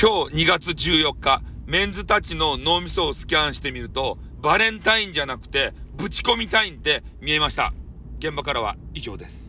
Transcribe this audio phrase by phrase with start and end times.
[0.00, 7.74] 今日2月14日、メンズたちの脳みそをスキャンしてみると、バレンタインじゃなくて、ぶち込みタインって見えました。
[8.20, 9.47] 現場からは以上です。